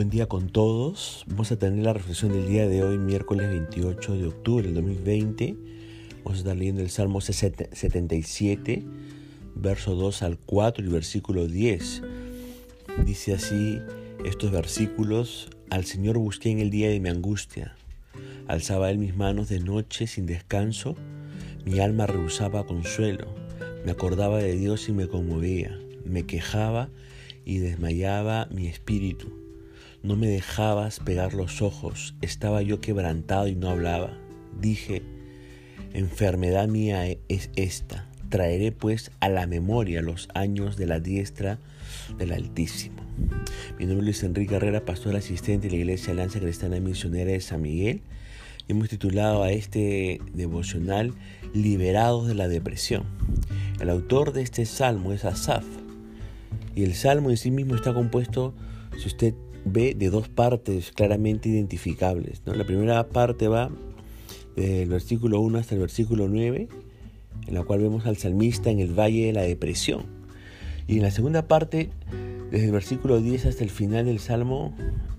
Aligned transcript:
Buen 0.00 0.08
día 0.08 0.24
con 0.24 0.48
todos. 0.48 1.26
Vamos 1.26 1.52
a 1.52 1.58
tener 1.58 1.84
la 1.84 1.92
reflexión 1.92 2.32
del 2.32 2.48
día 2.48 2.66
de 2.66 2.82
hoy, 2.82 2.96
miércoles 2.96 3.50
28 3.50 4.14
de 4.14 4.28
octubre 4.28 4.64
del 4.64 4.76
2020. 4.76 5.56
Vamos 6.24 6.38
a 6.38 6.38
estar 6.38 6.56
leyendo 6.56 6.80
el 6.80 6.88
Salmo 6.88 7.20
77, 7.20 8.82
verso 9.56 9.94
2 9.94 10.22
al 10.22 10.38
4 10.38 10.86
y 10.86 10.88
versículo 10.88 11.46
10. 11.46 12.02
Dice 13.04 13.34
así 13.34 13.78
estos 14.24 14.50
versículos, 14.50 15.50
al 15.68 15.84
Señor 15.84 16.16
busqué 16.16 16.48
en 16.48 16.60
el 16.60 16.70
día 16.70 16.88
de 16.88 16.98
mi 16.98 17.10
angustia. 17.10 17.76
Alzaba 18.48 18.90
él 18.90 18.96
mis 18.96 19.14
manos 19.14 19.50
de 19.50 19.60
noche 19.60 20.06
sin 20.06 20.24
descanso, 20.24 20.96
mi 21.66 21.78
alma 21.80 22.06
rehusaba 22.06 22.64
consuelo, 22.64 23.26
me 23.84 23.92
acordaba 23.92 24.38
de 24.38 24.56
Dios 24.56 24.88
y 24.88 24.92
me 24.92 25.08
conmovía, 25.08 25.78
me 26.06 26.24
quejaba 26.24 26.88
y 27.44 27.58
desmayaba 27.58 28.48
mi 28.50 28.66
espíritu. 28.66 29.49
No 30.02 30.16
me 30.16 30.28
dejabas 30.28 30.98
pegar 30.98 31.34
los 31.34 31.60
ojos, 31.60 32.14
estaba 32.22 32.62
yo 32.62 32.80
quebrantado 32.80 33.48
y 33.48 33.54
no 33.54 33.68
hablaba. 33.68 34.16
Dije, 34.58 35.02
enfermedad 35.92 36.68
mía 36.68 37.04
es 37.28 37.50
esta, 37.54 38.08
traeré 38.30 38.72
pues 38.72 39.10
a 39.20 39.28
la 39.28 39.46
memoria 39.46 40.00
los 40.00 40.30
años 40.32 40.78
de 40.78 40.86
la 40.86 41.00
diestra 41.00 41.58
del 42.16 42.32
Altísimo. 42.32 43.02
Mi 43.78 43.84
nombre 43.84 43.98
es 43.98 44.04
Luis 44.04 44.22
Enrique 44.22 44.54
Herrera, 44.54 44.86
pastor 44.86 45.16
asistente 45.16 45.68
de 45.68 45.74
la 45.74 45.80
Iglesia 45.80 46.14
Alianza 46.14 46.40
Cristiana 46.40 46.80
Misionera 46.80 47.32
de 47.32 47.40
San 47.42 47.60
Miguel. 47.60 48.00
Hemos 48.68 48.88
titulado 48.88 49.42
a 49.42 49.52
este 49.52 50.22
devocional 50.32 51.12
Liberados 51.52 52.26
de 52.26 52.34
la 52.34 52.48
Depresión. 52.48 53.04
El 53.80 53.90
autor 53.90 54.32
de 54.32 54.40
este 54.40 54.64
salmo 54.64 55.12
es 55.12 55.26
Asaf. 55.26 55.66
Y 56.74 56.84
el 56.84 56.94
salmo 56.94 57.28
en 57.28 57.36
sí 57.36 57.50
mismo 57.50 57.74
está 57.74 57.92
compuesto, 57.92 58.54
si 58.96 59.06
usted 59.08 59.34
ve 59.64 59.94
de 59.94 60.10
dos 60.10 60.28
partes 60.28 60.92
claramente 60.92 61.48
identificables. 61.48 62.42
La 62.44 62.64
primera 62.64 63.08
parte 63.08 63.48
va 63.48 63.70
del 64.56 64.88
versículo 64.88 65.40
1 65.40 65.58
hasta 65.58 65.74
el 65.74 65.80
versículo 65.80 66.28
9, 66.28 66.68
en 67.46 67.54
la 67.54 67.62
cual 67.64 67.80
vemos 67.80 68.06
al 68.06 68.16
salmista 68.16 68.70
en 68.70 68.80
el 68.80 68.98
valle 68.98 69.26
de 69.26 69.32
la 69.32 69.42
depresión. 69.42 70.04
Y 70.86 70.96
en 70.96 71.02
la 71.02 71.10
segunda 71.10 71.46
parte, 71.46 71.90
desde 72.50 72.66
el 72.66 72.72
versículo 72.72 73.20
10 73.20 73.46
hasta 73.46 73.64
el 73.64 73.70
final 73.70 74.06
del 74.06 74.18
salmo, 74.18 74.74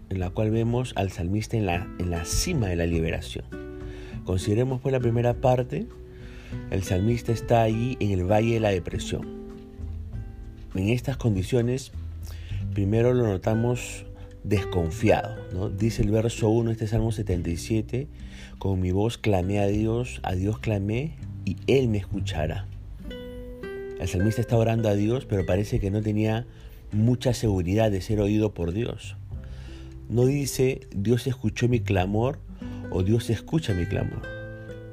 en 0.10 0.20
la 0.20 0.30
cual 0.30 0.52
vemos 0.52 0.94
al 0.96 1.12
salmista 1.12 1.56
en 1.58 1.66
la, 1.66 1.88
en 1.98 2.12
la 2.12 2.26
cima 2.26 2.68
de 2.68 2.76
la 2.76 2.86
liberación. 2.86 3.46
Consideremos 4.26 4.82
pues 4.82 4.92
la 4.92 5.00
primera 5.00 5.34
parte, 5.34 5.88
el 6.70 6.84
salmista 6.84 7.32
está 7.32 7.62
allí 7.62 7.98
en 8.00 8.12
el 8.12 8.30
valle 8.30 8.56
de 8.56 8.60
la 8.60 8.70
depresión. 8.70 9.42
En 10.76 10.90
estas 10.90 11.18
condiciones, 11.18 11.92
primero 12.74 13.14
lo 13.14 13.26
notamos 13.28 14.06
desconfiado. 14.44 15.36
¿no? 15.54 15.70
Dice 15.70 16.02
el 16.02 16.12
verso 16.12 16.50
1, 16.50 16.72
este 16.72 16.88
Salmo 16.88 17.12
77, 17.12 18.08
con 18.60 18.80
mi 18.80 18.92
voz 18.92 19.18
clamé 19.18 19.60
a 19.60 19.68
Dios, 19.68 20.20
a 20.24 20.34
Dios 20.34 20.60
clamé 20.60 21.16
y 21.46 21.58
Él 21.68 21.88
me 21.88 21.98
escuchará. 21.98 22.68
El 24.00 24.08
salmista 24.08 24.42
está 24.42 24.58
orando 24.58 24.90
a 24.90 24.96
Dios, 24.96 25.26
pero 25.26 25.46
parece 25.46 25.80
que 25.80 25.92
no 25.92 26.02
tenía 26.02 26.48
mucha 26.92 27.34
seguridad 27.34 27.92
de 27.92 28.02
ser 28.02 28.20
oído 28.20 28.54
por 28.54 28.72
Dios. 28.72 29.16
No 30.10 30.26
dice 30.26 30.82
Dios 30.94 31.28
escuchó 31.28 31.70
mi 31.70 31.80
clamor 31.80 32.40
o 32.90 33.04
Dios 33.04 33.30
escucha 33.30 33.74
mi 33.74 33.86
clamor, 33.86 34.24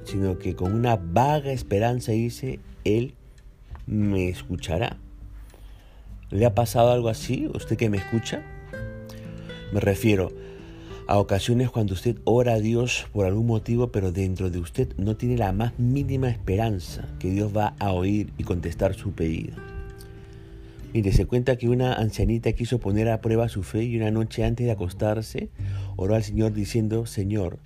sino 0.05 0.39
que 0.39 0.55
con 0.55 0.75
una 0.75 0.97
vaga 0.97 1.53
esperanza 1.53 2.13
dice, 2.13 2.61
Él 2.85 3.15
me 3.87 4.29
escuchará. 4.29 4.99
¿Le 6.31 6.45
ha 6.45 6.55
pasado 6.55 6.93
algo 6.93 7.09
así? 7.09 7.51
¿Usted 7.55 7.77
que 7.77 7.89
me 7.89 7.97
escucha? 7.97 8.45
Me 9.73 9.81
refiero 9.81 10.33
a 11.07 11.19
ocasiones 11.19 11.71
cuando 11.71 11.95
usted 11.95 12.17
ora 12.25 12.55
a 12.55 12.59
Dios 12.59 13.07
por 13.13 13.27
algún 13.27 13.47
motivo, 13.47 13.93
pero 13.93 14.13
dentro 14.13 14.51
de 14.51 14.59
usted 14.59 14.89
no 14.97 15.17
tiene 15.17 15.37
la 15.37 15.53
más 15.53 15.79
mínima 15.79 16.31
esperanza 16.31 17.07
que 17.19 17.31
Dios 17.31 17.55
va 17.55 17.75
a 17.79 17.93
oír 17.93 18.33
y 18.39 18.45
contestar 18.45 18.95
su 18.95 19.13
pedido. 19.13 19.57
Mire, 20.95 21.13
se 21.13 21.27
cuenta 21.27 21.57
que 21.57 21.69
una 21.69 21.93
ancianita 21.93 22.53
quiso 22.53 22.81
poner 22.81 23.11
a 23.11 23.21
prueba 23.21 23.51
su 23.51 23.63
fe 23.63 23.85
y 23.85 23.97
una 23.99 24.11
noche 24.11 24.43
antes 24.43 24.67
de 24.67 24.73
acostarse 24.73 25.51
oró 25.97 26.15
al 26.15 26.23
Señor 26.23 26.55
diciendo, 26.55 27.05
Señor, 27.05 27.59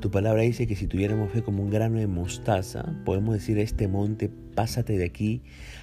tu 0.00 0.10
palabra 0.10 0.42
dice 0.42 0.66
que 0.66 0.76
si 0.76 0.86
tuviéramos 0.86 1.32
fe 1.32 1.42
como 1.42 1.62
un 1.62 1.70
grano 1.70 1.98
de 1.98 2.06
mostaza, 2.06 2.94
podemos 3.06 3.34
decir 3.34 3.58
a 3.58 3.62
este 3.62 3.88
monte, 3.88 4.30
pásate 4.54 4.98
de 4.98 5.06
aquí, 5.06 5.40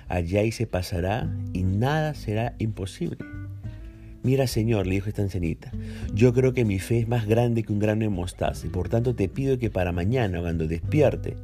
allá 0.08 0.44
y 0.44 0.52
se 0.52 0.68
pasará, 0.68 1.36
y 1.52 1.64
nada 1.64 2.14
será 2.14 2.56
imposible. 2.60 3.18
Mira, 4.24 4.48
Señor, 4.48 4.88
le 4.88 4.96
dijo 4.96 5.10
esta 5.10 5.22
ancianita, 5.22 5.72
yo 6.14 6.34
creo 6.34 6.54
que 6.54 6.64
mi 6.64 6.80
fe 6.80 7.00
es 7.00 7.08
más 7.10 7.28
grande 7.28 7.64
que 7.64 7.74
un 7.74 7.80
grano 7.80 8.02
de 8.02 8.10
mostaza 8.10 8.66
y 8.66 8.70
por 8.70 8.88
tanto 8.88 9.14
te 9.16 9.28
pido 9.28 9.60
que 9.60 9.70
para 9.70 9.92
mañana, 9.92 10.40
cuando 10.40 10.66
despierte, 10.66 11.36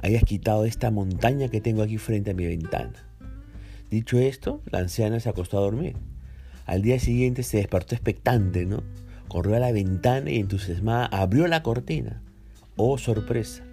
hayas 0.00 0.22
quitado 0.22 0.64
esta 0.64 0.92
montaña 0.92 1.48
que 1.48 1.60
tengo 1.60 1.82
aquí 1.82 1.98
frente 1.98 2.30
a 2.30 2.34
mi 2.34 2.46
ventana. 2.46 2.92
Dicho 3.90 4.18
esto, 4.18 4.62
la 4.70 4.78
anciana 4.78 5.18
se 5.18 5.28
acostó 5.28 5.58
a 5.58 5.62
dormir. 5.62 5.96
Al 6.66 6.82
día 6.82 7.00
siguiente 7.00 7.42
se 7.42 7.56
despertó 7.56 7.96
expectante, 7.96 8.64
¿no? 8.64 8.84
Corrió 9.26 9.56
a 9.56 9.60
la 9.60 9.72
ventana 9.72 10.30
y 10.30 10.38
entusiasmada 10.38 11.06
abrió 11.06 11.48
la 11.48 11.64
cortina. 11.64 12.22
Oh, 12.76 12.96
sorpresa, 12.96 13.64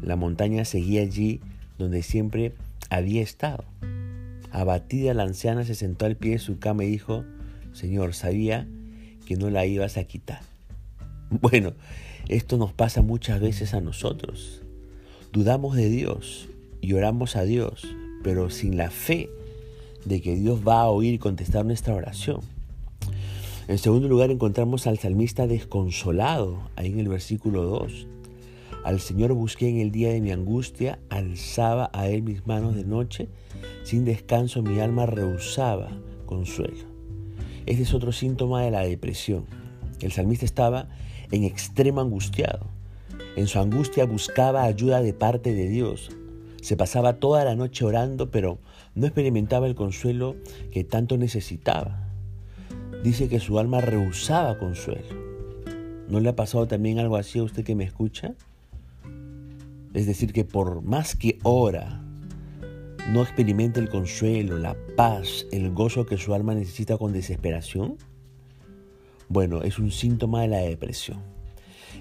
la 0.00 0.16
montaña 0.16 0.64
seguía 0.64 1.02
allí 1.02 1.40
donde 1.76 2.02
siempre 2.02 2.54
había 2.88 3.20
estado. 3.20 3.64
Abatida 4.52 5.12
la 5.12 5.24
anciana 5.24 5.64
se 5.64 5.74
sentó 5.74 6.06
al 6.06 6.16
pie 6.16 6.32
de 6.32 6.38
su 6.38 6.58
cama 6.58 6.84
y 6.84 6.90
dijo, 6.90 7.24
Señor, 7.72 8.14
sabía 8.14 8.66
que 9.26 9.36
no 9.36 9.50
la 9.50 9.66
ibas 9.66 9.96
a 9.96 10.04
quitar. 10.04 10.40
Bueno, 11.30 11.74
esto 12.28 12.56
nos 12.56 12.72
pasa 12.72 13.02
muchas 13.02 13.40
veces 13.40 13.74
a 13.74 13.80
nosotros. 13.80 14.62
Dudamos 15.32 15.76
de 15.76 15.88
Dios 15.88 16.48
y 16.80 16.92
oramos 16.94 17.36
a 17.36 17.44
Dios, 17.44 17.86
pero 18.24 18.50
sin 18.50 18.76
la 18.76 18.90
fe 18.90 19.30
de 20.04 20.20
que 20.20 20.34
Dios 20.34 20.66
va 20.66 20.80
a 20.80 20.88
oír 20.88 21.14
y 21.14 21.18
contestar 21.18 21.64
nuestra 21.64 21.94
oración. 21.94 22.40
En 23.68 23.78
segundo 23.78 24.08
lugar 24.08 24.32
encontramos 24.32 24.88
al 24.88 24.98
salmista 24.98 25.46
desconsolado, 25.46 26.58
ahí 26.74 26.88
en 26.90 26.98
el 26.98 27.08
versículo 27.08 27.62
2. 27.62 28.08
Al 28.82 28.98
Señor 28.98 29.32
busqué 29.34 29.68
en 29.68 29.78
el 29.78 29.92
día 29.92 30.10
de 30.10 30.20
mi 30.20 30.32
angustia, 30.32 30.98
alzaba 31.10 31.90
a 31.92 32.08
Él 32.08 32.22
mis 32.22 32.46
manos 32.46 32.74
de 32.74 32.84
noche, 32.84 33.28
sin 33.84 34.04
descanso 34.04 34.62
mi 34.62 34.80
alma 34.80 35.06
rehusaba 35.06 35.90
consuelo. 36.26 36.89
Este 37.70 37.84
es 37.84 37.94
otro 37.94 38.10
síntoma 38.10 38.62
de 38.62 38.72
la 38.72 38.80
depresión. 38.80 39.44
El 40.00 40.10
salmista 40.10 40.44
estaba 40.44 40.88
en 41.30 41.44
extremo 41.44 42.00
angustiado. 42.00 42.66
En 43.36 43.46
su 43.46 43.60
angustia 43.60 44.06
buscaba 44.06 44.64
ayuda 44.64 45.00
de 45.00 45.12
parte 45.12 45.54
de 45.54 45.68
Dios. 45.68 46.10
Se 46.62 46.76
pasaba 46.76 47.20
toda 47.20 47.44
la 47.44 47.54
noche 47.54 47.84
orando, 47.84 48.28
pero 48.32 48.58
no 48.96 49.06
experimentaba 49.06 49.68
el 49.68 49.76
consuelo 49.76 50.34
que 50.72 50.82
tanto 50.82 51.16
necesitaba. 51.16 52.08
Dice 53.04 53.28
que 53.28 53.38
su 53.38 53.60
alma 53.60 53.80
rehusaba 53.80 54.58
consuelo. 54.58 55.06
¿No 56.08 56.18
le 56.18 56.28
ha 56.28 56.34
pasado 56.34 56.66
también 56.66 56.98
algo 56.98 57.14
así 57.14 57.38
a 57.38 57.44
usted 57.44 57.62
que 57.62 57.76
me 57.76 57.84
escucha? 57.84 58.34
Es 59.94 60.06
decir, 60.06 60.32
que 60.32 60.44
por 60.44 60.82
más 60.82 61.14
que 61.14 61.38
ora, 61.44 62.02
no 63.08 63.22
experimenta 63.22 63.80
el 63.80 63.88
consuelo, 63.88 64.58
la 64.58 64.76
paz, 64.96 65.46
el 65.50 65.72
gozo 65.72 66.06
que 66.06 66.18
su 66.18 66.34
alma 66.34 66.54
necesita 66.54 66.96
con 66.96 67.12
desesperación? 67.12 67.96
Bueno, 69.28 69.62
es 69.62 69.78
un 69.78 69.90
síntoma 69.90 70.42
de 70.42 70.48
la 70.48 70.58
depresión. 70.58 71.18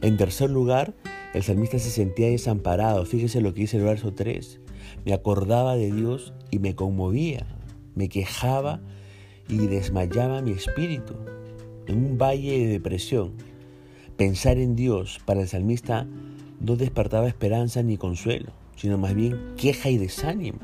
En 0.01 0.17
tercer 0.17 0.49
lugar, 0.49 0.93
el 1.33 1.43
salmista 1.43 1.79
se 1.79 1.89
sentía 1.89 2.27
desamparado. 2.27 3.05
Fíjese 3.05 3.41
lo 3.41 3.53
que 3.53 3.61
dice 3.61 3.77
el 3.77 3.83
verso 3.83 4.13
3. 4.13 4.59
Me 5.05 5.13
acordaba 5.13 5.75
de 5.75 5.91
Dios 5.91 6.33
y 6.51 6.59
me 6.59 6.75
conmovía, 6.75 7.45
me 7.95 8.09
quejaba 8.09 8.81
y 9.47 9.57
desmayaba 9.68 10.41
mi 10.41 10.51
espíritu. 10.51 11.15
En 11.88 11.97
un 11.97 12.18
valle 12.18 12.59
de 12.59 12.68
depresión, 12.68 13.33
pensar 14.15 14.57
en 14.57 14.75
Dios 14.75 15.19
para 15.25 15.41
el 15.41 15.47
salmista 15.47 16.07
no 16.59 16.75
despertaba 16.75 17.27
esperanza 17.27 17.83
ni 17.83 17.97
consuelo, 17.97 18.51
sino 18.75 18.97
más 18.97 19.15
bien 19.15 19.56
queja 19.57 19.89
y 19.89 19.97
desánimo. 19.97 20.59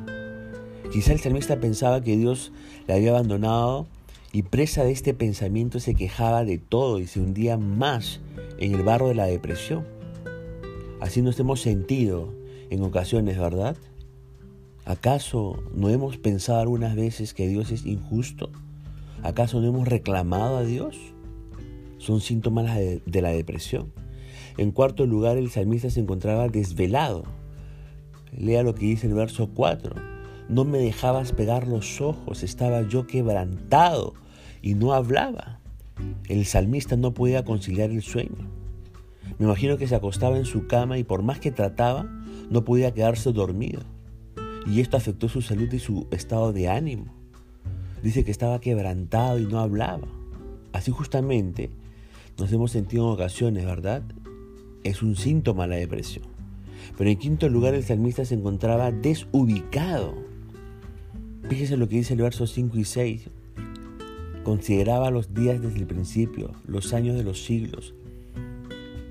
Quizá 0.96 1.12
el 1.12 1.20
salmista 1.20 1.60
pensaba 1.60 2.00
que 2.00 2.16
Dios 2.16 2.54
le 2.88 2.94
había 2.94 3.10
abandonado 3.10 3.86
y 4.32 4.44
presa 4.44 4.86
de 4.86 4.94
este 4.94 5.14
pensamiento 5.14 5.82
se 5.82 5.94
quejaba 5.94 6.46
de 6.46 6.58
todo 6.58 7.02
y 7.02 7.06
se 7.06 7.20
hundía 7.20 7.58
más 7.58 8.22
en 8.60 8.74
el 8.74 8.84
barro 8.84 9.10
de 9.10 9.16
la 9.16 9.26
depresión. 9.26 9.86
Así 11.02 11.22
nos 11.22 11.38
hemos 11.38 11.60
sentido 11.60 12.34
en 12.70 12.82
ocasiones, 12.82 13.38
¿verdad? 13.38 13.76
¿Acaso 14.86 15.62
no 15.74 15.90
hemos 15.90 16.16
pensado 16.16 16.62
algunas 16.62 16.96
veces 16.96 17.34
que 17.34 17.50
Dios 17.50 17.74
es 17.74 17.86
injusto? 17.86 18.50
¿Acaso 19.22 19.60
no 19.60 19.68
hemos 19.68 19.90
reclamado 19.90 20.56
a 20.56 20.64
Dios? 20.64 20.96
Son 21.98 22.22
síntomas 22.22 22.74
de 22.74 23.22
la 23.22 23.32
depresión. 23.32 23.92
En 24.58 24.72
cuarto 24.72 25.06
lugar, 25.06 25.36
el 25.36 25.52
salmista 25.52 25.90
se 25.90 26.00
encontraba 26.00 26.48
desvelado. 26.48 27.26
Lea 28.32 28.64
lo 28.64 28.76
que 28.76 28.86
dice 28.86 29.08
el 29.08 29.14
verso 29.14 29.50
4 29.54 30.15
no 30.50 30.66
me 30.66 30.78
dejabas 30.78 31.32
pegar 31.32 31.68
los 31.68 32.02
ojos, 32.02 32.44
estaba 32.44 32.82
yo 32.84 33.08
quebrantado 33.08 34.14
y 34.62 34.76
no 34.76 34.94
hablaba. 34.94 35.60
el 36.28 36.46
salmista 36.46 36.98
no 36.98 37.14
podía 37.14 37.46
conciliar 37.46 37.90
el 37.90 38.02
sueño. 38.02 38.50
Me 39.38 39.46
imagino 39.46 39.78
que 39.78 39.88
se 39.88 39.96
acostaba 39.96 40.38
en 40.38 40.46
su 40.46 40.68
cama 40.68 40.98
y 40.98 41.04
por 41.04 41.24
más 41.24 41.40
que 41.40 41.52
trataba, 41.52 42.06
no 42.50 42.64
podía 42.64 42.94
quedarse 42.94 43.32
dormido. 43.32 43.82
Y 44.66 44.82
esto 44.82 44.98
afectó 44.98 45.30
su 45.30 45.42
salud 45.42 45.72
y 45.72 45.80
su 45.80 46.08
estado 46.12 46.54
de 46.54 46.70
ánimo. 46.70 47.14
Dice 48.04 48.24
que 48.24 48.32
estaba 48.32 48.60
quebrantado 48.62 49.40
y 49.40 49.46
no 49.46 49.60
hablaba. 49.60 50.08
Así 50.74 50.92
justamente 50.92 51.70
nos 52.38 52.52
hemos 52.52 52.72
sentido 52.72 53.06
en 53.06 53.14
ocasiones, 53.14 53.66
¿verdad? 53.66 54.04
Es 54.84 55.02
un 55.02 55.16
síntoma 55.16 55.68
la 55.68 55.78
depresión. 55.78 56.26
Pero 56.98 57.10
en 57.10 57.18
quinto 57.18 57.50
lugar 57.50 57.74
el 57.74 57.84
salmista 57.84 58.26
se 58.26 58.36
encontraba 58.36 58.92
desubicado. 58.92 60.25
Fíjese 61.50 61.78
lo 61.78 61.88
que 61.88 61.98
dice 61.98 62.16
el 62.16 62.22
verso 62.22 62.48
5 62.48 62.80
y 62.80 62.86
6. 62.86 63.30
Consideraba 64.44 65.12
los 65.12 65.36
días 65.36 65.62
desde 65.62 65.78
el 65.78 65.86
principio, 65.86 66.52
los 66.66 66.92
años 66.92 67.16
de 67.16 67.24
los 67.24 67.44
siglos. 67.46 67.94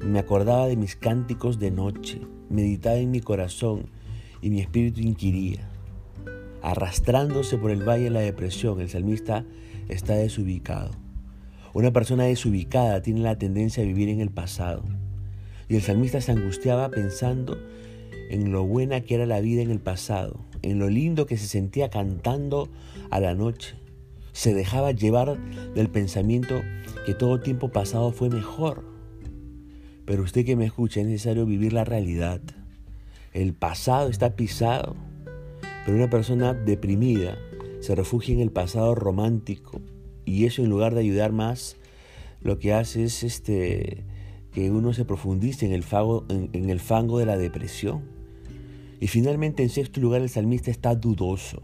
Me 0.02 0.18
acordaba 0.18 0.66
de 0.66 0.76
mis 0.76 0.96
cánticos 0.96 1.60
de 1.60 1.70
noche, 1.70 2.20
meditaba 2.50 2.96
en 2.96 3.12
mi 3.12 3.20
corazón 3.20 3.86
y 4.42 4.50
mi 4.50 4.60
espíritu 4.60 5.00
inquiría. 5.00 5.68
Arrastrándose 6.60 7.56
por 7.56 7.70
el 7.70 7.88
valle 7.88 8.04
de 8.04 8.10
la 8.10 8.20
depresión, 8.20 8.80
el 8.80 8.90
salmista 8.90 9.44
está 9.88 10.14
desubicado. 10.14 10.90
Una 11.72 11.92
persona 11.92 12.24
desubicada 12.24 13.00
tiene 13.00 13.20
la 13.20 13.38
tendencia 13.38 13.84
a 13.84 13.86
vivir 13.86 14.08
en 14.08 14.20
el 14.20 14.30
pasado. 14.30 14.82
Y 15.68 15.76
el 15.76 15.82
salmista 15.82 16.20
se 16.20 16.32
angustiaba 16.32 16.88
pensando 16.90 17.56
en 18.30 18.52
lo 18.52 18.64
buena 18.64 19.00
que 19.02 19.14
era 19.14 19.26
la 19.26 19.40
vida 19.40 19.62
en 19.62 19.70
el 19.70 19.80
pasado, 19.80 20.44
en 20.62 20.78
lo 20.78 20.88
lindo 20.88 21.26
que 21.26 21.36
se 21.36 21.46
sentía 21.46 21.90
cantando 21.90 22.68
a 23.10 23.20
la 23.20 23.34
noche. 23.34 23.76
Se 24.32 24.54
dejaba 24.54 24.92
llevar 24.92 25.38
del 25.74 25.88
pensamiento 25.88 26.60
que 27.06 27.14
todo 27.14 27.40
tiempo 27.40 27.68
pasado 27.68 28.12
fue 28.12 28.30
mejor. 28.30 28.84
Pero 30.04 30.22
usted 30.22 30.44
que 30.44 30.56
me 30.56 30.66
escucha, 30.66 31.00
es 31.00 31.06
necesario 31.06 31.46
vivir 31.46 31.72
la 31.72 31.84
realidad. 31.84 32.40
El 33.32 33.54
pasado 33.54 34.08
está 34.08 34.36
pisado, 34.36 34.96
pero 35.84 35.96
una 35.96 36.10
persona 36.10 36.54
deprimida 36.54 37.38
se 37.80 37.94
refugia 37.94 38.34
en 38.34 38.40
el 38.40 38.50
pasado 38.50 38.94
romántico 38.94 39.82
y 40.24 40.46
eso 40.46 40.62
en 40.62 40.70
lugar 40.70 40.94
de 40.94 41.00
ayudar 41.00 41.32
más, 41.32 41.76
lo 42.40 42.58
que 42.58 42.72
hace 42.72 43.04
es 43.04 43.22
este, 43.22 44.04
que 44.52 44.70
uno 44.70 44.92
se 44.92 45.04
profundice 45.04 45.66
en 45.66 45.72
el, 45.72 45.82
fango, 45.82 46.24
en, 46.28 46.70
el 46.70 46.80
fango 46.80 47.18
de 47.18 47.26
la 47.26 47.36
depresión. 47.36 48.02
Y 49.00 49.08
finalmente 49.08 49.62
en 49.62 49.68
sexto 49.68 50.00
lugar 50.00 50.22
el 50.22 50.28
salmista 50.28 50.70
está 50.70 50.94
dudoso. 50.94 51.62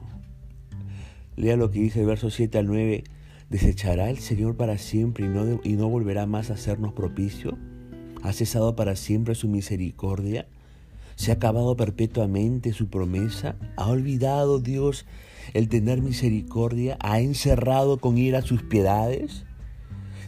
Lea 1.36 1.56
lo 1.56 1.70
que 1.70 1.80
dice 1.80 2.00
el 2.00 2.06
verso 2.06 2.30
7 2.30 2.58
al 2.58 2.66
9. 2.66 3.04
¿Desechará 3.48 4.10
el 4.10 4.18
Señor 4.18 4.56
para 4.56 4.78
siempre 4.78 5.26
y 5.26 5.28
no, 5.28 5.60
y 5.64 5.72
no 5.72 5.88
volverá 5.88 6.26
más 6.26 6.50
a 6.50 6.54
hacernos 6.54 6.92
propicio? 6.92 7.56
¿Ha 8.22 8.32
cesado 8.32 8.76
para 8.76 8.94
siempre 8.96 9.34
su 9.34 9.48
misericordia? 9.48 10.46
¿Se 11.16 11.30
ha 11.30 11.34
acabado 11.34 11.76
perpetuamente 11.76 12.72
su 12.72 12.88
promesa? 12.88 13.56
¿Ha 13.76 13.88
olvidado 13.88 14.60
Dios 14.60 15.06
el 15.54 15.68
tener 15.68 16.00
misericordia? 16.00 16.96
¿Ha 17.00 17.20
encerrado 17.20 17.98
con 17.98 18.18
ira 18.18 18.42
sus 18.42 18.62
piedades? 18.62 19.44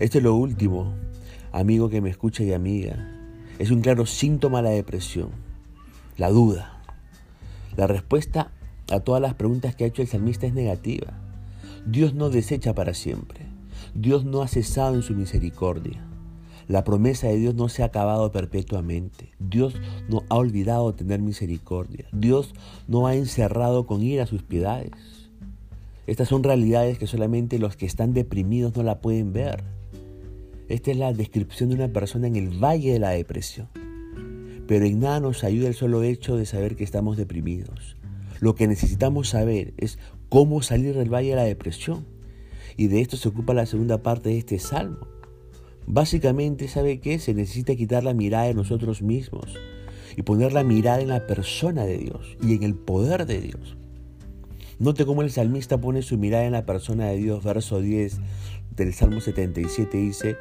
Esto 0.00 0.18
es 0.18 0.24
lo 0.24 0.34
último, 0.34 0.94
amigo 1.52 1.88
que 1.88 2.00
me 2.00 2.10
escucha 2.10 2.42
y 2.42 2.52
amiga. 2.52 3.08
Es 3.58 3.70
un 3.70 3.82
claro 3.82 4.04
síntoma 4.06 4.58
de 4.58 4.70
la 4.70 4.74
depresión, 4.74 5.30
la 6.16 6.30
duda. 6.30 6.71
La 7.76 7.86
respuesta 7.86 8.52
a 8.90 9.00
todas 9.00 9.22
las 9.22 9.34
preguntas 9.34 9.74
que 9.74 9.84
ha 9.84 9.86
hecho 9.86 10.02
el 10.02 10.08
salmista 10.08 10.46
es 10.46 10.54
negativa. 10.54 11.18
Dios 11.86 12.14
no 12.14 12.30
desecha 12.30 12.74
para 12.74 12.94
siempre. 12.94 13.46
Dios 13.94 14.24
no 14.24 14.42
ha 14.42 14.48
cesado 14.48 14.94
en 14.94 15.02
su 15.02 15.14
misericordia. 15.14 16.04
La 16.68 16.84
promesa 16.84 17.28
de 17.28 17.36
Dios 17.36 17.54
no 17.54 17.68
se 17.68 17.82
ha 17.82 17.86
acabado 17.86 18.30
perpetuamente. 18.30 19.32
Dios 19.38 19.74
no 20.08 20.22
ha 20.28 20.36
olvidado 20.36 20.94
tener 20.94 21.20
misericordia. 21.20 22.06
Dios 22.12 22.54
no 22.86 23.06
ha 23.06 23.14
encerrado 23.14 23.86
con 23.86 24.02
ira 24.02 24.26
sus 24.26 24.42
piedades. 24.42 24.92
Estas 26.06 26.28
son 26.28 26.42
realidades 26.42 26.98
que 26.98 27.06
solamente 27.06 27.58
los 27.58 27.76
que 27.76 27.86
están 27.86 28.12
deprimidos 28.12 28.76
no 28.76 28.82
la 28.82 29.00
pueden 29.00 29.32
ver. 29.32 29.64
Esta 30.68 30.90
es 30.90 30.96
la 30.96 31.12
descripción 31.12 31.70
de 31.70 31.76
una 31.76 31.88
persona 31.88 32.26
en 32.26 32.36
el 32.36 32.50
valle 32.62 32.92
de 32.92 32.98
la 32.98 33.10
depresión. 33.10 33.68
Pero 34.66 34.84
en 34.84 35.00
nada 35.00 35.20
nos 35.20 35.44
ayuda 35.44 35.68
el 35.68 35.74
solo 35.74 36.02
hecho 36.02 36.36
de 36.36 36.46
saber 36.46 36.76
que 36.76 36.84
estamos 36.84 37.16
deprimidos. 37.16 37.96
Lo 38.40 38.54
que 38.54 38.66
necesitamos 38.66 39.28
saber 39.28 39.74
es 39.76 39.98
cómo 40.28 40.62
salir 40.62 40.96
del 40.96 41.12
valle 41.12 41.30
de 41.30 41.36
la 41.36 41.44
depresión. 41.44 42.06
Y 42.76 42.86
de 42.86 43.00
esto 43.00 43.16
se 43.16 43.28
ocupa 43.28 43.54
la 43.54 43.66
segunda 43.66 44.02
parte 44.02 44.30
de 44.30 44.38
este 44.38 44.58
salmo. 44.58 45.06
Básicamente, 45.86 46.68
¿sabe 46.68 47.00
qué? 47.00 47.18
Se 47.18 47.34
necesita 47.34 47.76
quitar 47.76 48.02
la 48.04 48.14
mirada 48.14 48.44
de 48.44 48.54
nosotros 48.54 49.02
mismos 49.02 49.58
y 50.16 50.22
poner 50.22 50.52
la 50.52 50.64
mirada 50.64 51.00
en 51.00 51.08
la 51.08 51.26
persona 51.26 51.84
de 51.84 51.98
Dios 51.98 52.36
y 52.42 52.54
en 52.54 52.62
el 52.62 52.74
poder 52.74 53.26
de 53.26 53.40
Dios. 53.40 53.76
Note 54.78 55.04
cómo 55.06 55.22
el 55.22 55.30
salmista 55.30 55.80
pone 55.80 56.02
su 56.02 56.18
mirada 56.18 56.44
en 56.44 56.52
la 56.52 56.66
persona 56.66 57.06
de 57.06 57.16
Dios. 57.16 57.44
Verso 57.44 57.80
10 57.80 58.18
del 58.74 58.92
Salmo 58.94 59.20
77 59.20 59.96
dice, 59.96 60.36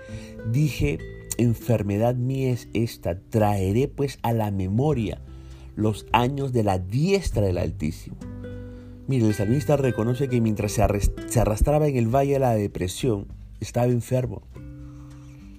dije, 0.52 1.00
enfermedad 1.42 2.16
mía 2.16 2.52
es 2.52 2.68
esta, 2.74 3.20
traeré 3.20 3.88
pues 3.88 4.20
a 4.22 4.34
la 4.34 4.52
memoria 4.52 5.22
los 5.76 6.06
años 6.12 6.54
de 6.54 6.64
la 6.64 6.80
diestra 6.80 7.44
del 7.44 7.58
Altísimo. 7.58 8.18
Mire, 9.08 9.28
el 9.28 9.34
salmista 9.34 9.78
reconoce 9.78 10.30
que 10.30 10.42
mientras 10.42 10.74
se 10.74 11.40
arrastraba 11.40 11.88
en 11.88 11.98
el 11.98 12.08
valle 12.08 12.34
de 12.34 12.40
la 12.40 12.54
depresión, 12.54 13.28
estaba 13.60 13.88
enfermo. 13.88 14.42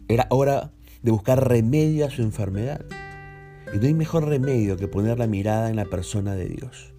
Era 0.08 0.26
hora 0.30 0.70
de 1.02 1.10
buscar 1.10 1.48
remedio 1.48 2.06
a 2.06 2.10
su 2.10 2.22
enfermedad. 2.22 2.84
Y 3.74 3.78
no 3.78 3.86
hay 3.86 3.94
mejor 3.94 4.26
remedio 4.26 4.76
que 4.76 4.88
poner 4.88 5.18
la 5.18 5.26
mirada 5.26 5.70
en 5.70 5.76
la 5.76 5.86
persona 5.86 6.34
de 6.34 6.48
Dios. 6.48 6.94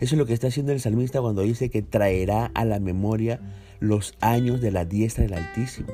Eso 0.00 0.14
es 0.14 0.18
lo 0.18 0.26
que 0.26 0.32
está 0.32 0.48
haciendo 0.48 0.72
el 0.72 0.80
salmista 0.80 1.20
cuando 1.20 1.42
dice 1.42 1.70
que 1.70 1.82
traerá 1.82 2.50
a 2.54 2.64
la 2.64 2.80
memoria 2.80 3.40
los 3.80 4.14
años 4.20 4.60
de 4.60 4.70
la 4.70 4.84
diestra 4.84 5.24
del 5.24 5.34
Altísimo. 5.34 5.88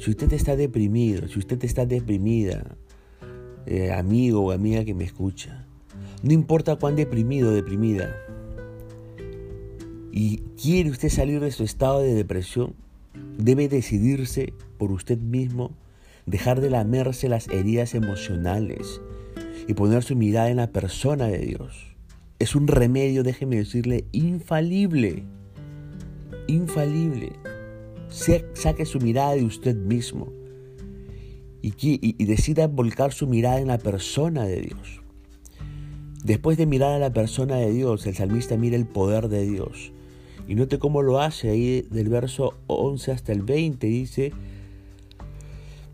Si 0.00 0.08
usted 0.08 0.32
está 0.32 0.56
deprimido, 0.56 1.28
si 1.28 1.38
usted 1.38 1.62
está 1.62 1.84
deprimida, 1.84 2.78
eh, 3.66 3.92
amigo 3.92 4.40
o 4.40 4.50
amiga 4.50 4.82
que 4.82 4.94
me 4.94 5.04
escucha, 5.04 5.66
no 6.22 6.32
importa 6.32 6.76
cuán 6.76 6.96
deprimido 6.96 7.50
o 7.50 7.52
deprimida, 7.52 8.16
y 10.10 10.38
quiere 10.60 10.88
usted 10.88 11.10
salir 11.10 11.40
de 11.40 11.50
su 11.50 11.64
estado 11.64 12.00
de 12.00 12.14
depresión, 12.14 12.72
debe 13.36 13.68
decidirse 13.68 14.54
por 14.78 14.90
usted 14.90 15.18
mismo, 15.18 15.72
dejar 16.24 16.62
de 16.62 16.70
lamerse 16.70 17.28
las 17.28 17.48
heridas 17.48 17.94
emocionales 17.94 19.02
y 19.68 19.74
poner 19.74 20.02
su 20.02 20.16
mirada 20.16 20.48
en 20.48 20.56
la 20.56 20.72
persona 20.72 21.26
de 21.26 21.40
Dios. 21.40 21.94
Es 22.38 22.54
un 22.54 22.68
remedio, 22.68 23.22
déjeme 23.22 23.56
decirle, 23.56 24.06
infalible. 24.12 25.24
Infalible. 26.46 27.32
Saque 28.10 28.84
su 28.84 28.98
mirada 28.98 29.34
de 29.34 29.44
usted 29.44 29.76
mismo 29.76 30.32
y, 31.62 31.72
y, 31.80 32.24
decida 32.24 32.66
volcar 32.66 33.12
su 33.12 33.26
mirada 33.26 33.60
en 33.60 33.68
la 33.68 33.78
persona 33.78 34.44
de 34.44 34.60
Dios. 34.60 35.00
Después 36.24 36.58
de 36.58 36.66
mirar 36.66 36.92
a 36.92 36.98
la 36.98 37.12
persona 37.12 37.56
de 37.56 37.72
Dios, 37.72 38.06
el 38.06 38.14
salmista 38.14 38.56
mira 38.56 38.76
el 38.76 38.86
poder 38.86 39.28
de 39.28 39.48
Dios. 39.48 39.92
Y 40.48 40.54
note 40.54 40.78
cómo 40.78 41.02
lo 41.02 41.20
hace 41.20 41.50
ahí 41.50 41.82
del 41.90 42.08
verso 42.08 42.54
11 42.66 43.12
hasta 43.12 43.32
el 43.32 43.42
20. 43.42 43.86
Dice, 43.86 44.32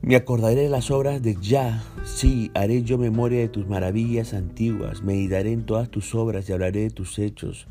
me 0.03 0.15
acordaré 0.15 0.63
de 0.63 0.69
las 0.69 0.91
obras 0.91 1.21
de 1.21 1.37
Yah, 1.41 1.83
sí, 2.05 2.51
haré 2.55 2.83
yo 2.83 2.97
memoria 2.97 3.41
de 3.41 3.49
tus 3.49 3.67
maravillas 3.67 4.35
antiguas, 4.35 5.03
meditaré 5.03 5.53
en 5.53 5.67
todas 5.67 5.91
tus 5.91 6.15
obras 6.15 6.49
y 6.49 6.53
hablaré 6.53 6.83
de 6.83 6.91
tus 6.91 7.19
hechos. 7.19 7.67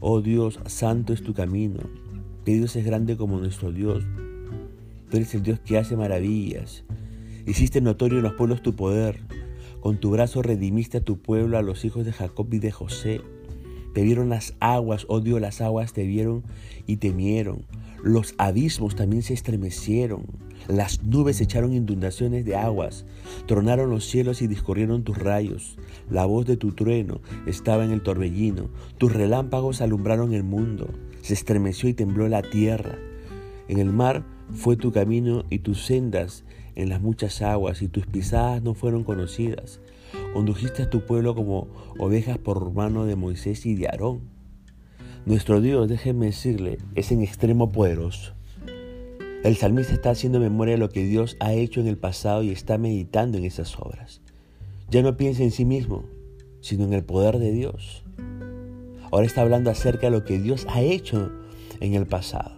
Oh 0.00 0.20
Dios, 0.20 0.58
santo 0.66 1.12
es 1.12 1.22
tu 1.22 1.34
camino, 1.34 1.80
que 2.48 2.54
Dios 2.54 2.76
es 2.76 2.86
grande 2.86 3.18
como 3.18 3.38
nuestro 3.38 3.72
Dios. 3.72 4.04
Tú 5.10 5.18
eres 5.18 5.34
el 5.34 5.42
Dios 5.42 5.60
que 5.60 5.76
hace 5.76 5.98
maravillas. 5.98 6.82
Hiciste 7.46 7.82
notorio 7.82 8.16
en 8.16 8.24
los 8.24 8.32
pueblos 8.32 8.62
tu 8.62 8.74
poder. 8.74 9.20
Con 9.80 10.00
tu 10.00 10.12
brazo 10.12 10.40
redimiste 10.40 10.96
a 10.96 11.04
tu 11.04 11.18
pueblo, 11.18 11.58
a 11.58 11.62
los 11.62 11.84
hijos 11.84 12.06
de 12.06 12.12
Jacob 12.14 12.48
y 12.50 12.58
de 12.58 12.70
José. 12.72 13.20
Te 13.92 14.00
vieron 14.00 14.30
las 14.30 14.54
aguas, 14.60 15.04
oh 15.10 15.20
Dios, 15.20 15.42
las 15.42 15.60
aguas 15.60 15.92
te 15.92 16.06
vieron 16.06 16.42
y 16.86 16.96
temieron. 16.96 17.66
Los 18.02 18.34
abismos 18.38 18.96
también 18.96 19.22
se 19.22 19.34
estremecieron. 19.34 20.24
Las 20.68 21.02
nubes 21.02 21.42
echaron 21.42 21.74
inundaciones 21.74 22.46
de 22.46 22.56
aguas, 22.56 23.04
tronaron 23.44 23.90
los 23.90 24.06
cielos 24.06 24.40
y 24.40 24.46
discurrieron 24.46 25.04
tus 25.04 25.18
rayos. 25.18 25.76
La 26.08 26.24
voz 26.24 26.46
de 26.46 26.56
tu 26.56 26.72
trueno 26.72 27.20
estaba 27.46 27.84
en 27.84 27.90
el 27.90 28.00
torbellino, 28.00 28.70
tus 28.96 29.12
relámpagos 29.12 29.82
alumbraron 29.82 30.32
el 30.32 30.44
mundo, 30.44 30.88
se 31.28 31.34
estremeció 31.34 31.90
y 31.90 31.92
tembló 31.92 32.26
la 32.26 32.40
tierra. 32.40 32.96
En 33.68 33.78
el 33.78 33.92
mar 33.92 34.24
fue 34.50 34.76
tu 34.76 34.92
camino 34.92 35.44
y 35.50 35.58
tus 35.58 35.84
sendas 35.84 36.42
en 36.74 36.88
las 36.88 37.02
muchas 37.02 37.42
aguas, 37.42 37.82
y 37.82 37.88
tus 37.88 38.06
pisadas 38.06 38.62
no 38.62 38.72
fueron 38.72 39.04
conocidas. 39.04 39.78
Condujiste 40.32 40.84
a 40.84 40.88
tu 40.88 41.04
pueblo 41.04 41.34
como 41.34 41.68
ovejas 41.98 42.38
por 42.38 42.72
mano 42.72 43.04
de 43.04 43.14
Moisés 43.14 43.66
y 43.66 43.74
de 43.74 43.88
Aarón. 43.88 44.20
Nuestro 45.26 45.60
Dios, 45.60 45.86
déjenme 45.86 46.26
decirle, 46.26 46.78
es 46.94 47.12
en 47.12 47.20
extremo 47.20 47.68
poderoso. 47.72 48.32
El 49.44 49.56
salmista 49.56 49.92
está 49.92 50.08
haciendo 50.08 50.40
memoria 50.40 50.76
de 50.76 50.80
lo 50.80 50.88
que 50.88 51.04
Dios 51.04 51.36
ha 51.40 51.52
hecho 51.52 51.82
en 51.82 51.88
el 51.88 51.98
pasado 51.98 52.42
y 52.42 52.52
está 52.52 52.78
meditando 52.78 53.36
en 53.36 53.44
esas 53.44 53.78
obras. 53.78 54.22
Ya 54.90 55.02
no 55.02 55.18
piensa 55.18 55.42
en 55.42 55.50
sí 55.50 55.66
mismo, 55.66 56.04
sino 56.62 56.84
en 56.84 56.94
el 56.94 57.04
poder 57.04 57.38
de 57.38 57.52
Dios. 57.52 58.02
Ahora 59.10 59.26
está 59.26 59.40
hablando 59.40 59.70
acerca 59.70 60.08
de 60.08 60.10
lo 60.10 60.24
que 60.24 60.38
Dios 60.38 60.66
ha 60.68 60.82
hecho 60.82 61.30
en 61.80 61.94
el 61.94 62.06
pasado. 62.06 62.52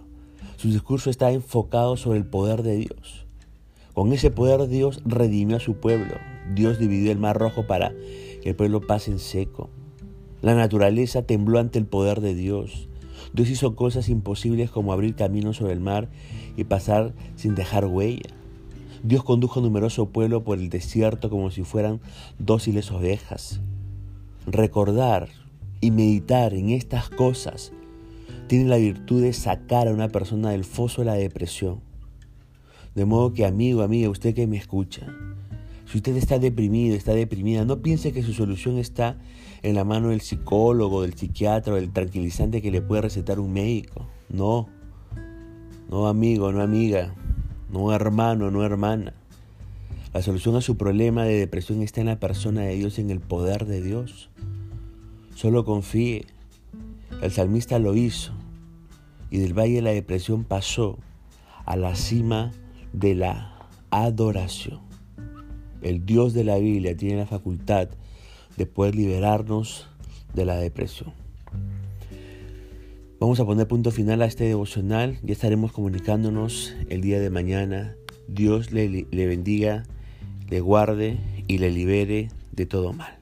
Su 0.56 0.68
discurso 0.68 1.08
está 1.08 1.30
enfocado 1.30 1.96
sobre 1.96 2.18
el 2.18 2.26
poder 2.26 2.62
de 2.62 2.76
Dios. 2.76 3.26
Con 3.94 4.12
ese 4.12 4.30
poder 4.30 4.68
Dios 4.68 5.00
redimió 5.04 5.56
a 5.56 5.60
su 5.60 5.74
pueblo. 5.74 6.14
Dios 6.54 6.78
dividió 6.78 7.12
el 7.12 7.18
mar 7.18 7.38
rojo 7.38 7.66
para 7.66 7.92
que 8.42 8.50
el 8.50 8.56
pueblo 8.56 8.80
pase 8.80 9.10
en 9.12 9.18
seco. 9.18 9.70
La 10.42 10.54
naturaleza 10.54 11.22
tembló 11.22 11.58
ante 11.58 11.78
el 11.78 11.86
poder 11.86 12.20
de 12.20 12.34
Dios. 12.34 12.88
Dios 13.32 13.48
hizo 13.48 13.76
cosas 13.76 14.08
imposibles 14.08 14.70
como 14.70 14.92
abrir 14.92 15.14
caminos 15.14 15.58
sobre 15.58 15.74
el 15.74 15.80
mar 15.80 16.08
y 16.56 16.64
pasar 16.64 17.14
sin 17.36 17.54
dejar 17.54 17.86
huella. 17.86 18.30
Dios 19.02 19.22
condujo 19.22 19.60
a 19.60 19.62
numeroso 19.62 20.06
pueblo 20.06 20.42
por 20.42 20.58
el 20.58 20.68
desierto 20.68 21.30
como 21.30 21.50
si 21.50 21.62
fueran 21.62 22.00
dóciles 22.38 22.90
ovejas. 22.90 23.60
Recordar 24.46 25.28
y 25.80 25.90
meditar 25.90 26.54
en 26.54 26.70
estas 26.70 27.08
cosas 27.08 27.72
tiene 28.48 28.68
la 28.68 28.76
virtud 28.76 29.22
de 29.22 29.32
sacar 29.32 29.88
a 29.88 29.92
una 29.92 30.08
persona 30.08 30.50
del 30.50 30.64
foso 30.64 31.02
de 31.02 31.06
la 31.06 31.14
depresión. 31.14 31.80
De 32.94 33.04
modo 33.04 33.32
que 33.32 33.46
amigo, 33.46 33.82
amiga, 33.82 34.08
usted 34.08 34.34
que 34.34 34.46
me 34.46 34.56
escucha, 34.56 35.06
si 35.90 35.98
usted 35.98 36.16
está 36.16 36.38
deprimido, 36.38 36.94
está 36.94 37.14
deprimida, 37.14 37.64
no 37.64 37.82
piense 37.82 38.12
que 38.12 38.22
su 38.22 38.32
solución 38.32 38.78
está 38.78 39.16
en 39.62 39.74
la 39.74 39.84
mano 39.84 40.08
del 40.08 40.20
psicólogo, 40.20 41.02
del 41.02 41.14
psiquiatra 41.14 41.72
o 41.72 41.76
del 41.76 41.92
tranquilizante 41.92 42.62
que 42.62 42.70
le 42.70 42.82
puede 42.82 43.02
recetar 43.02 43.40
un 43.40 43.52
médico. 43.52 44.06
No, 44.28 44.68
no 45.90 46.06
amigo, 46.06 46.52
no 46.52 46.60
amiga, 46.60 47.14
no 47.72 47.92
hermano, 47.92 48.50
no 48.50 48.64
hermana. 48.64 49.14
La 50.12 50.22
solución 50.22 50.56
a 50.56 50.60
su 50.60 50.76
problema 50.76 51.24
de 51.24 51.38
depresión 51.38 51.82
está 51.82 52.00
en 52.00 52.08
la 52.08 52.20
persona 52.20 52.62
de 52.62 52.74
Dios, 52.74 52.98
en 52.98 53.10
el 53.10 53.20
poder 53.20 53.66
de 53.66 53.80
Dios. 53.80 54.30
Solo 55.34 55.64
confíe. 55.64 56.26
El 57.22 57.30
salmista 57.30 57.78
lo 57.78 57.96
hizo 57.96 58.32
y 59.30 59.38
del 59.38 59.52
valle 59.52 59.76
de 59.76 59.82
la 59.82 59.90
depresión 59.90 60.44
pasó 60.44 60.98
a 61.66 61.76
la 61.76 61.94
cima 61.94 62.52
de 62.92 63.14
la 63.14 63.68
adoración 63.90 64.90
el 65.82 66.04
Dios 66.04 66.34
de 66.34 66.44
la 66.44 66.58
Biblia 66.58 66.96
tiene 66.96 67.16
la 67.16 67.26
facultad 67.26 67.88
de 68.56 68.66
poder 68.66 68.94
liberarnos 68.94 69.88
de 70.34 70.44
la 70.44 70.56
depresión. 70.56 71.12
Vamos 73.18 73.40
a 73.40 73.44
poner 73.44 73.68
punto 73.68 73.90
final 73.90 74.22
a 74.22 74.26
este 74.26 74.44
devocional. 74.44 75.18
Ya 75.22 75.32
estaremos 75.32 75.72
comunicándonos 75.72 76.74
el 76.88 77.00
día 77.02 77.20
de 77.20 77.30
mañana. 77.30 77.94
Dios 78.28 78.72
le, 78.72 79.06
le 79.10 79.26
bendiga, 79.26 79.84
le 80.48 80.60
guarde 80.60 81.18
y 81.46 81.58
le 81.58 81.70
libere 81.70 82.28
de 82.52 82.66
todo 82.66 82.92
mal. 82.92 83.19